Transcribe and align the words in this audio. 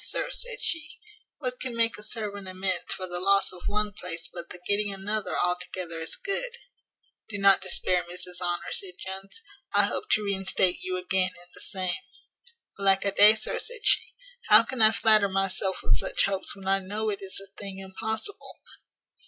sir," 0.03 0.31
said 0.31 0.59
she, 0.59 0.99
"what 1.37 1.59
can 1.59 1.75
make 1.75 1.95
a 1.95 2.01
servant 2.01 2.47
amends 2.47 2.91
for 2.91 3.05
the 3.05 3.19
loss 3.19 3.53
of 3.53 3.61
one 3.67 3.93
place 3.93 4.27
but 4.33 4.49
the 4.49 4.59
getting 4.67 4.91
another 4.91 5.37
altogether 5.37 5.99
as 5.99 6.15
good?" 6.15 6.57
"Do 7.29 7.37
not 7.37 7.61
despair, 7.61 8.03
Mrs 8.05 8.41
Honour," 8.41 8.71
said 8.71 8.95
Jones, 8.97 9.41
"I 9.75 9.83
hope 9.85 10.09
to 10.13 10.23
reinstate 10.25 10.81
you 10.81 10.97
again 10.97 11.33
in 11.39 11.45
the 11.53 11.61
same." 11.61 12.01
"Alack 12.79 13.05
a 13.05 13.11
day, 13.11 13.35
sir," 13.35 13.59
said 13.59 13.85
she, 13.85 14.15
"how 14.47 14.63
can 14.63 14.81
I 14.81 14.91
flatter 14.91 15.29
myself 15.29 15.83
with 15.83 15.99
such 15.99 16.25
hopes 16.25 16.55
when 16.55 16.67
I 16.67 16.79
know 16.79 17.11
it 17.11 17.21
is 17.21 17.39
a 17.39 17.53
thing 17.61 17.77
impossible? 17.77 18.57